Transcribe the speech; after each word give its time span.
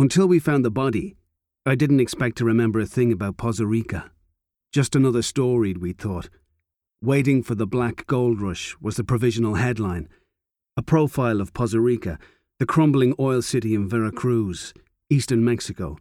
Until 0.00 0.26
we 0.26 0.38
found 0.38 0.64
the 0.64 0.70
body, 0.70 1.14
I 1.66 1.74
didn't 1.74 2.00
expect 2.00 2.38
to 2.38 2.46
remember 2.46 2.80
a 2.80 2.86
thing 2.86 3.12
about 3.12 3.36
Poza 3.36 3.66
Rica. 3.66 4.10
Just 4.72 4.96
another 4.96 5.20
story, 5.20 5.74
we 5.74 5.92
thought. 5.92 6.30
Waiting 7.02 7.42
for 7.42 7.54
the 7.54 7.66
Black 7.66 8.06
Gold 8.06 8.40
Rush 8.40 8.74
was 8.80 8.96
the 8.96 9.04
provisional 9.04 9.56
headline. 9.56 10.08
A 10.74 10.80
profile 10.80 11.38
of 11.42 11.52
Poza 11.52 11.80
Rica, 11.80 12.18
the 12.58 12.64
crumbling 12.64 13.14
oil 13.20 13.42
city 13.42 13.74
in 13.74 13.90
Veracruz, 13.90 14.72
eastern 15.10 15.44
Mexico. 15.44 15.98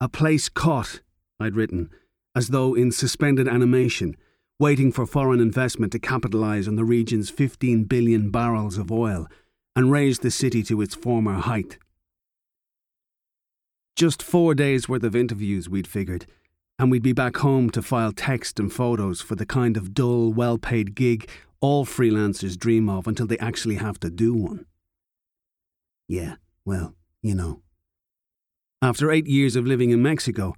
A 0.00 0.08
place 0.08 0.48
caught, 0.48 1.00
I'd 1.38 1.54
written, 1.54 1.88
as 2.34 2.48
though 2.48 2.74
in 2.74 2.90
suspended 2.90 3.46
animation, 3.46 4.16
waiting 4.58 4.90
for 4.90 5.06
foreign 5.06 5.38
investment 5.38 5.92
to 5.92 6.00
capitalize 6.00 6.66
on 6.66 6.74
the 6.74 6.84
region's 6.84 7.30
15 7.30 7.84
billion 7.84 8.32
barrels 8.32 8.76
of 8.76 8.90
oil 8.90 9.28
and 9.76 9.92
raise 9.92 10.18
the 10.18 10.32
city 10.32 10.64
to 10.64 10.82
its 10.82 10.96
former 10.96 11.34
height. 11.34 11.78
Just 13.96 14.22
four 14.22 14.54
days' 14.54 14.90
worth 14.90 15.04
of 15.04 15.16
interviews, 15.16 15.70
we'd 15.70 15.86
figured, 15.86 16.26
and 16.78 16.90
we'd 16.90 17.02
be 17.02 17.14
back 17.14 17.38
home 17.38 17.70
to 17.70 17.80
file 17.80 18.12
text 18.12 18.60
and 18.60 18.70
photos 18.70 19.22
for 19.22 19.34
the 19.34 19.46
kind 19.46 19.74
of 19.74 19.94
dull, 19.94 20.30
well 20.34 20.58
paid 20.58 20.94
gig 20.94 21.28
all 21.62 21.86
freelancers 21.86 22.58
dream 22.58 22.90
of 22.90 23.06
until 23.06 23.26
they 23.26 23.38
actually 23.38 23.76
have 23.76 23.98
to 24.00 24.10
do 24.10 24.34
one. 24.34 24.66
Yeah, 26.08 26.34
well, 26.66 26.94
you 27.22 27.34
know. 27.34 27.62
After 28.82 29.10
eight 29.10 29.26
years 29.26 29.56
of 29.56 29.66
living 29.66 29.90
in 29.90 30.02
Mexico, 30.02 30.54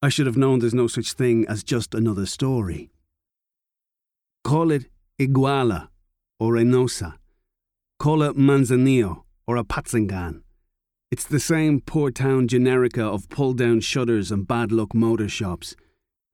I 0.00 0.08
should 0.08 0.26
have 0.26 0.38
known 0.38 0.60
there's 0.60 0.72
no 0.72 0.86
such 0.86 1.12
thing 1.12 1.44
as 1.46 1.62
just 1.62 1.94
another 1.94 2.24
story. 2.24 2.90
Call 4.44 4.70
it 4.70 4.86
Iguala 5.20 5.88
or 6.40 6.54
Reynosa. 6.54 7.18
Call 7.98 8.22
it 8.22 8.36
Manzanillo 8.36 9.24
or 9.46 9.56
Apatzingán. 9.56 10.42
It's 11.10 11.24
the 11.24 11.40
same 11.40 11.80
poor 11.80 12.10
town 12.10 12.48
generica 12.48 13.00
of 13.00 13.30
pull 13.30 13.54
down 13.54 13.80
shutters 13.80 14.30
and 14.30 14.46
bad 14.46 14.70
luck 14.70 14.94
motor 14.94 15.28
shops, 15.28 15.74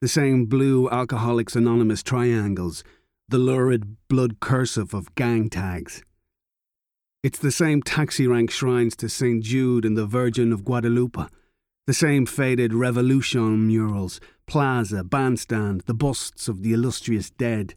the 0.01 0.09
same 0.09 0.47
blue 0.47 0.91
Alcoholics 0.91 1.55
Anonymous 1.55 2.03
triangles, 2.03 2.83
the 3.29 3.39
lurid 3.39 3.97
blood 4.09 4.41
cursive 4.41 4.93
of 4.93 5.15
gang 5.15 5.49
tags. 5.49 6.03
It's 7.23 7.39
the 7.39 7.53
same 7.53 7.83
taxi 7.83 8.27
rank 8.27 8.51
shrines 8.51 8.97
to 8.97 9.09
St. 9.09 9.45
Jude 9.45 9.85
and 9.85 9.97
the 9.97 10.07
Virgin 10.07 10.53
of 10.53 10.65
Guadalupe, 10.65 11.29
the 11.87 11.95
same 11.95 12.27
faded 12.27 12.75
Revolution 12.75 13.69
murals, 13.69 14.19
plaza, 14.49 15.05
bandstand, 15.05 15.83
the 15.83 15.95
busts 15.95 16.49
of 16.49 16.63
the 16.63 16.73
illustrious 16.73 17.31
dead. 17.31 17.77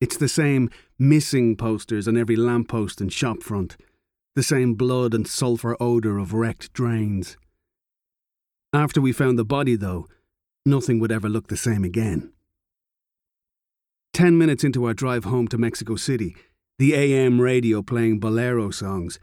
It's 0.00 0.16
the 0.16 0.28
same 0.28 0.70
missing 1.00 1.56
posters 1.56 2.06
on 2.06 2.16
every 2.16 2.36
lamppost 2.36 3.00
and 3.00 3.10
shopfront 3.10 3.74
the 4.36 4.42
same 4.42 4.74
blood 4.74 5.12
and 5.12 5.26
sulphur 5.26 5.76
odour 5.80 6.18
of 6.18 6.32
wrecked 6.32 6.72
drains. 6.72 7.36
After 8.72 9.00
we 9.00 9.12
found 9.12 9.38
the 9.38 9.44
body, 9.44 9.74
though, 9.74 10.06
nothing 10.64 11.00
would 11.00 11.10
ever 11.10 11.28
look 11.28 11.48
the 11.48 11.56
same 11.56 11.84
again. 11.84 12.32
Ten 14.12 14.38
minutes 14.38 14.64
into 14.64 14.84
our 14.84 14.94
drive 14.94 15.24
home 15.24 15.48
to 15.48 15.58
Mexico 15.58 15.96
City, 15.96 16.36
the 16.78 16.94
AM 16.94 17.40
radio 17.40 17.82
playing 17.82 18.20
bolero 18.20 18.70
songs, 18.70 19.18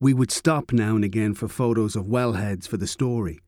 we 0.00 0.12
would 0.12 0.32
stop 0.32 0.72
now 0.72 0.96
and 0.96 1.04
again 1.04 1.34
for 1.34 1.46
photos 1.46 1.94
of 1.94 2.06
wellheads 2.06 2.66
for 2.66 2.76
the 2.76 2.86
story. 2.88 3.40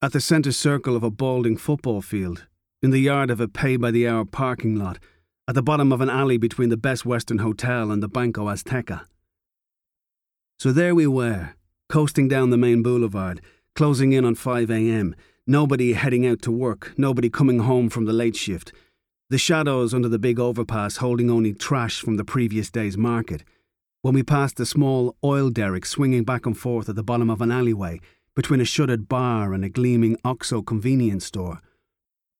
At 0.00 0.12
the 0.12 0.20
centre 0.20 0.52
circle 0.52 0.94
of 0.94 1.02
a 1.02 1.10
balding 1.10 1.56
football 1.56 2.00
field, 2.00 2.46
in 2.80 2.90
the 2.90 3.00
yard 3.00 3.30
of 3.30 3.40
a 3.40 3.48
pay 3.48 3.76
by 3.76 3.90
the 3.90 4.06
hour 4.06 4.24
parking 4.24 4.76
lot, 4.76 4.98
at 5.48 5.54
the 5.54 5.62
bottom 5.62 5.92
of 5.92 6.00
an 6.00 6.10
alley 6.10 6.38
between 6.38 6.68
the 6.68 6.76
Best 6.76 7.04
Western 7.04 7.38
Hotel 7.38 7.90
and 7.90 8.02
the 8.02 8.08
Banco 8.08 8.46
Azteca. 8.46 9.02
So 10.62 10.70
there 10.70 10.94
we 10.94 11.08
were, 11.08 11.54
coasting 11.88 12.28
down 12.28 12.50
the 12.50 12.56
main 12.56 12.84
boulevard, 12.84 13.40
closing 13.74 14.12
in 14.12 14.24
on 14.24 14.36
5 14.36 14.70
a.m., 14.70 15.16
nobody 15.44 15.94
heading 15.94 16.24
out 16.24 16.40
to 16.42 16.52
work, 16.52 16.94
nobody 16.96 17.28
coming 17.28 17.58
home 17.58 17.88
from 17.88 18.04
the 18.04 18.12
late 18.12 18.36
shift. 18.36 18.72
The 19.28 19.38
shadows 19.38 19.92
under 19.92 20.08
the 20.08 20.20
big 20.20 20.38
overpass 20.38 20.98
holding 20.98 21.32
only 21.32 21.52
trash 21.52 22.00
from 22.00 22.16
the 22.16 22.24
previous 22.24 22.70
day's 22.70 22.96
market. 22.96 23.42
When 24.02 24.14
we 24.14 24.22
passed 24.22 24.60
a 24.60 24.64
small 24.64 25.16
oil 25.24 25.50
derrick 25.50 25.84
swinging 25.84 26.22
back 26.22 26.46
and 26.46 26.56
forth 26.56 26.88
at 26.88 26.94
the 26.94 27.02
bottom 27.02 27.28
of 27.28 27.40
an 27.40 27.50
alleyway, 27.50 27.98
between 28.36 28.60
a 28.60 28.64
shuttered 28.64 29.08
bar 29.08 29.52
and 29.52 29.64
a 29.64 29.68
gleaming 29.68 30.16
Oxxo 30.24 30.64
convenience 30.64 31.24
store. 31.24 31.60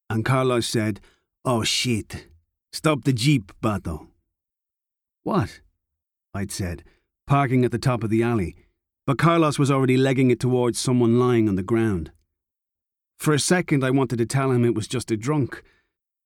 And 0.09 0.25
Carlos 0.25 0.69
said, 0.69 1.01
Oh 1.45 1.65
shit, 1.65 2.29
stop 2.73 3.03
the 3.03 3.13
jeep, 3.13 3.51
Bato. 3.61 4.07
What? 5.25 5.61
I'd 6.33 6.53
said 6.53 6.85
parking 7.27 7.65
at 7.65 7.71
the 7.71 7.79
top 7.79 8.03
of 8.03 8.11
the 8.11 8.23
alley, 8.23 8.57
but 9.07 9.19
Carlos 9.19 9.59
was 9.59 9.71
already 9.71 9.97
legging 9.97 10.31
it 10.31 10.41
towards 10.41 10.79
someone 10.79 11.19
lying 11.19 11.49
on 11.49 11.57
the 11.57 11.63
ground. 11.63 12.13
For 13.19 13.33
a 13.33 13.39
second, 13.39 13.85
I 13.85 13.91
wanted 13.91 14.19
to 14.19 14.27
tell 14.27 14.51
him 14.51 14.65
it 14.65 14.75
was 14.75 14.89
just 14.89 15.11
a 15.11 15.17
drunk, 15.17 15.63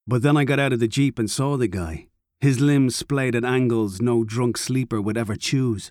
but 0.07 0.23
then 0.23 0.37
I 0.37 0.45
got 0.45 0.59
out 0.59 0.73
of 0.73 0.81
the 0.81 0.89
Jeep 0.89 1.19
and 1.19 1.31
saw 1.31 1.57
the 1.57 1.69
guy, 1.69 2.07
his 2.41 2.61
limbs 2.61 2.95
splayed 2.95 3.35
at 3.35 3.45
angles 3.45 4.01
no 4.01 4.25
drunk 4.25 4.57
sleeper 4.57 5.01
would 5.01 5.17
ever 5.17 5.37
choose. 5.37 5.91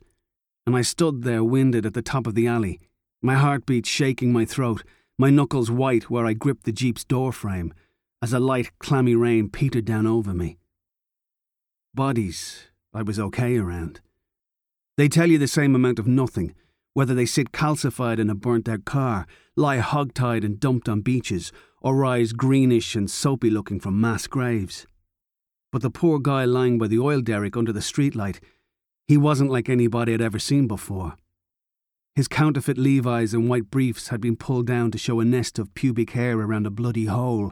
And 0.66 0.76
I 0.76 0.82
stood 0.82 1.24
there, 1.24 1.44
winded 1.44 1.86
at 1.86 1.94
the 1.94 2.02
top 2.02 2.26
of 2.26 2.34
the 2.34 2.48
alley, 2.48 2.80
my 3.22 3.36
heartbeat 3.36 3.86
shaking 3.86 4.32
my 4.32 4.46
throat, 4.46 4.84
my 5.18 5.30
knuckles 5.30 5.72
white 5.72 6.10
where 6.10 6.26
I 6.26 6.34
gripped 6.34 6.64
the 6.64 6.72
Jeep's 6.72 7.04
door 7.04 7.32
frame, 7.32 7.74
as 8.22 8.34
a 8.34 8.40
light, 8.40 8.72
clammy 8.80 9.16
rain 9.16 9.50
petered 9.50 9.86
down 9.86 10.08
over 10.08 10.34
me. 10.34 10.58
Bodies, 11.94 12.68
I 12.94 13.02
was 13.02 13.20
okay 13.20 13.58
around. 13.58 14.02
They 14.98 15.10
tell 15.10 15.30
you 15.30 15.38
the 15.38 15.48
same 15.48 15.76
amount 15.76 16.00
of 16.00 16.08
nothing, 16.08 16.56
whether 16.94 17.14
they 17.14 17.26
sit 17.26 17.52
calcified 17.52 18.20
in 18.20 18.30
a 18.30 18.36
burnt 18.36 18.70
out 18.70 18.86
car, 18.86 19.28
lie 19.58 19.80
hog-tied 19.80 20.46
and 20.46 20.60
dumped 20.60 20.88
on 20.88 21.02
beaches, 21.02 21.52
or 21.82 21.96
rise 21.96 22.32
greenish 22.32 22.96
and 22.96 23.12
soapy 23.12 23.50
looking 23.50 23.80
from 23.80 24.00
mass 24.00 24.28
graves. 24.28 24.88
But 25.72 25.82
the 25.82 25.90
poor 25.90 26.20
guy 26.20 26.46
lying 26.46 26.78
by 26.78 26.88
the 26.88 27.00
oil 27.00 27.20
derrick 27.20 27.58
under 27.58 27.74
the 27.74 27.82
streetlight, 27.82 28.40
he 29.08 29.18
wasn't 29.18 29.52
like 29.52 29.68
anybody 29.68 30.14
I'd 30.14 30.22
ever 30.22 30.40
seen 30.40 30.68
before. 30.68 31.16
His 32.16 32.30
counterfeit 32.30 32.78
Levi's 32.78 33.34
and 33.34 33.50
white 33.50 33.70
briefs 33.70 34.08
had 34.08 34.22
been 34.22 34.38
pulled 34.38 34.68
down 34.68 34.90
to 34.92 34.98
show 34.98 35.20
a 35.20 35.26
nest 35.26 35.60
of 35.60 35.74
pubic 35.74 36.12
hair 36.12 36.40
around 36.40 36.66
a 36.66 36.72
bloody 36.72 37.06
hole. 37.06 37.52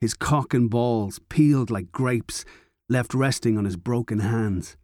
His 0.00 0.14
cock 0.14 0.54
and 0.54 0.70
balls, 0.70 1.18
peeled 1.28 1.68
like 1.68 1.90
grapes, 1.90 2.44
left 2.88 3.12
resting 3.12 3.58
on 3.58 3.64
his 3.64 3.76
broken 3.76 4.20
hands. 4.20 4.76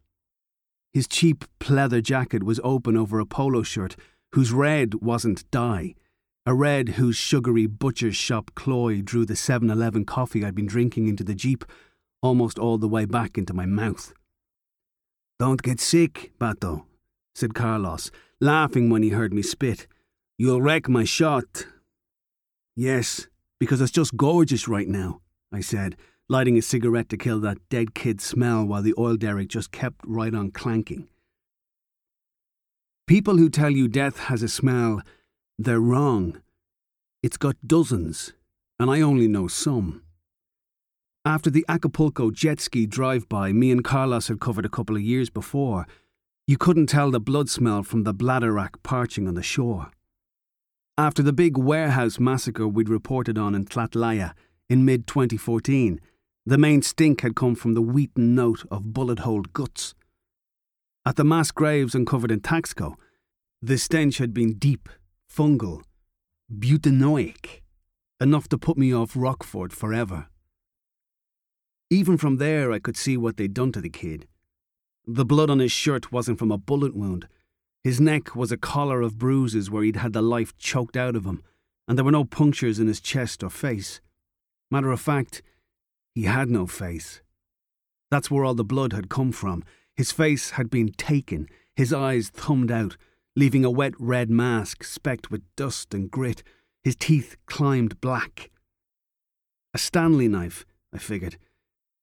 His 0.94 1.08
cheap 1.08 1.44
pleather 1.58 2.00
jacket 2.00 2.44
was 2.44 2.60
open 2.62 2.96
over 2.96 3.18
a 3.18 3.26
polo 3.26 3.64
shirt 3.64 3.96
whose 4.32 4.52
red 4.52 4.94
wasn't 5.02 5.50
dye, 5.50 5.96
a 6.46 6.54
red 6.54 6.90
whose 6.90 7.16
sugary 7.16 7.66
butcher's 7.66 8.14
shop 8.14 8.52
cloy 8.54 9.02
drew 9.02 9.26
the 9.26 9.34
7 9.34 9.68
Eleven 9.68 10.04
coffee 10.04 10.44
I'd 10.44 10.54
been 10.54 10.68
drinking 10.68 11.08
into 11.08 11.24
the 11.24 11.34
Jeep 11.34 11.64
almost 12.22 12.60
all 12.60 12.78
the 12.78 12.88
way 12.88 13.06
back 13.06 13.36
into 13.36 13.52
my 13.52 13.66
mouth. 13.66 14.12
Don't 15.40 15.62
get 15.62 15.80
sick, 15.80 16.32
Bato, 16.38 16.84
said 17.34 17.54
Carlos, 17.54 18.12
laughing 18.40 18.88
when 18.88 19.02
he 19.02 19.10
heard 19.10 19.34
me 19.34 19.42
spit. 19.42 19.88
You'll 20.38 20.62
wreck 20.62 20.88
my 20.88 21.02
shot. 21.02 21.66
Yes, 22.76 23.26
because 23.58 23.80
it's 23.80 23.90
just 23.90 24.16
gorgeous 24.16 24.68
right 24.68 24.88
now, 24.88 25.22
I 25.52 25.60
said, 25.60 25.96
lighting 26.28 26.56
a 26.56 26.62
cigarette 26.62 27.08
to 27.10 27.16
kill 27.16 27.38
that 27.40 27.58
dead 27.68 27.94
kid 27.94 28.20
smell 28.20 28.64
while 28.64 28.82
the 28.82 28.94
oil 28.98 29.16
derrick 29.16 29.48
just 29.48 29.72
kept 29.72 30.00
right 30.04 30.34
on 30.34 30.50
clanking. 30.50 31.08
People 33.06 33.36
who 33.36 33.50
tell 33.50 33.70
you 33.70 33.86
death 33.86 34.18
has 34.18 34.42
a 34.42 34.48
smell, 34.48 35.02
they're 35.58 35.80
wrong. 35.80 36.40
It's 37.22 37.36
got 37.36 37.56
dozens, 37.66 38.32
and 38.78 38.90
I 38.90 39.02
only 39.02 39.28
know 39.28 39.48
some. 39.48 40.02
After 41.26 41.50
the 41.50 41.64
Acapulco 41.68 42.30
jet 42.30 42.60
ski 42.60 42.86
drive 42.86 43.28
by 43.28 43.52
me 43.52 43.70
and 43.70 43.84
Carlos 43.84 44.28
had 44.28 44.40
covered 44.40 44.66
a 44.66 44.70
couple 44.70 44.96
of 44.96 45.02
years 45.02 45.30
before, 45.30 45.86
you 46.46 46.58
couldn't 46.58 46.86
tell 46.86 47.10
the 47.10 47.20
blood 47.20 47.48
smell 47.48 47.82
from 47.82 48.04
the 48.04 48.12
bladder 48.12 48.52
wrack 48.52 48.82
parching 48.82 49.26
on 49.26 49.34
the 49.34 49.42
shore. 49.42 49.90
After 50.96 51.22
the 51.22 51.32
big 51.32 51.56
warehouse 51.58 52.18
massacre 52.18 52.68
we'd 52.68 52.88
reported 52.88 53.36
on 53.38 53.54
in 53.54 53.64
Tlatlaya 53.64 54.32
in 54.68 54.84
mid 54.84 55.06
2014, 55.06 56.00
the 56.46 56.58
main 56.58 56.82
stink 56.82 57.22
had 57.22 57.34
come 57.34 57.54
from 57.54 57.74
the 57.74 57.82
wheaten 57.82 58.34
note 58.34 58.64
of 58.70 58.92
bullet 58.92 59.20
holed 59.20 59.52
guts. 59.52 59.94
At 61.06 61.16
the 61.16 61.24
mass 61.24 61.50
graves 61.50 61.94
uncovered 61.94 62.30
in 62.30 62.40
Taxco, 62.40 62.94
the 63.62 63.78
stench 63.78 64.18
had 64.18 64.34
been 64.34 64.54
deep, 64.54 64.88
fungal, 65.30 65.82
butanoic, 66.52 67.62
enough 68.20 68.48
to 68.48 68.58
put 68.58 68.76
me 68.76 68.94
off 68.94 69.16
Roquefort 69.16 69.72
forever. 69.72 70.26
Even 71.90 72.16
from 72.16 72.36
there, 72.36 72.72
I 72.72 72.78
could 72.78 72.96
see 72.96 73.16
what 73.16 73.36
they'd 73.36 73.54
done 73.54 73.72
to 73.72 73.80
the 73.80 73.88
kid. 73.88 74.26
The 75.06 75.24
blood 75.24 75.50
on 75.50 75.58
his 75.58 75.72
shirt 75.72 76.12
wasn't 76.12 76.38
from 76.38 76.50
a 76.50 76.58
bullet 76.58 76.94
wound. 76.94 77.28
His 77.82 78.00
neck 78.00 78.34
was 78.34 78.50
a 78.50 78.56
collar 78.56 79.02
of 79.02 79.18
bruises 79.18 79.70
where 79.70 79.82
he'd 79.82 79.96
had 79.96 80.14
the 80.14 80.22
life 80.22 80.56
choked 80.56 80.96
out 80.96 81.16
of 81.16 81.24
him, 81.24 81.42
and 81.86 81.96
there 81.96 82.04
were 82.04 82.10
no 82.10 82.24
punctures 82.24 82.78
in 82.78 82.86
his 82.86 83.00
chest 83.00 83.42
or 83.42 83.50
face. 83.50 84.00
Matter 84.70 84.90
of 84.90 85.00
fact, 85.00 85.42
he 86.14 86.22
had 86.22 86.48
no 86.48 86.66
face. 86.66 87.20
That's 88.10 88.30
where 88.30 88.44
all 88.44 88.54
the 88.54 88.64
blood 88.64 88.92
had 88.92 89.08
come 89.08 89.32
from. 89.32 89.64
His 89.96 90.12
face 90.12 90.50
had 90.50 90.70
been 90.70 90.92
taken, 90.92 91.48
his 91.74 91.92
eyes 91.92 92.28
thumbed 92.28 92.70
out, 92.70 92.96
leaving 93.34 93.64
a 93.64 93.70
wet 93.70 93.94
red 93.98 94.30
mask 94.30 94.84
specked 94.84 95.30
with 95.30 95.42
dust 95.56 95.92
and 95.92 96.10
grit. 96.10 96.42
His 96.82 96.96
teeth 96.96 97.36
climbed 97.46 98.00
black. 98.00 98.50
A 99.72 99.78
Stanley 99.78 100.28
knife, 100.28 100.64
I 100.92 100.98
figured. 100.98 101.36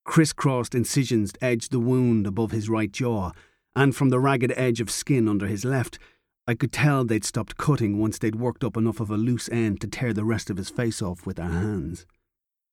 Crisscrossed 0.03 0.75
incisions 0.75 1.31
edged 1.41 1.71
the 1.71 1.79
wound 1.79 2.27
above 2.27 2.51
his 2.51 2.67
right 2.67 2.91
jaw, 2.91 3.31
and 3.75 3.95
from 3.95 4.09
the 4.09 4.19
ragged 4.19 4.51
edge 4.57 4.81
of 4.81 4.91
skin 4.91 5.29
under 5.29 5.47
his 5.47 5.63
left, 5.63 5.99
I 6.47 6.55
could 6.55 6.73
tell 6.73 7.05
they'd 7.05 7.23
stopped 7.23 7.55
cutting 7.55 7.99
once 7.99 8.17
they'd 8.17 8.35
worked 8.35 8.63
up 8.63 8.75
enough 8.75 8.99
of 8.99 9.09
a 9.09 9.15
loose 9.15 9.47
end 9.49 9.79
to 9.81 9.87
tear 9.87 10.11
the 10.11 10.25
rest 10.25 10.49
of 10.49 10.57
his 10.57 10.69
face 10.69 11.01
off 11.01 11.25
with 11.25 11.37
their 11.37 11.47
hands. 11.47 12.05